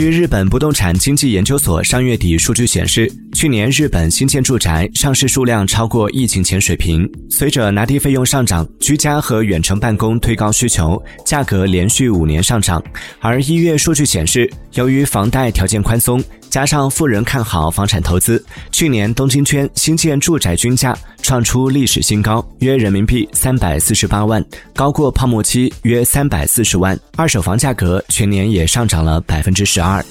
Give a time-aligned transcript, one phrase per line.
[0.00, 7.06] 据日本不动产经济研究所上月底数据显示，去年日本新建住宅上市数量超过疫情前水平。
[7.28, 12.82] 随着拿地费用上涨，居家和远程办公推高需求，价格连续五年上涨。
[13.20, 16.18] 而一月数据显示，由于房贷条件宽松，
[16.50, 24.44] 加上富人看好房产投资去年东京圈新建住宅均价创出历史新高约人民币三百四十八万
[24.74, 30.04] 高过泡沫期约三百四十万二手房价格全年也上涨了百分之十二。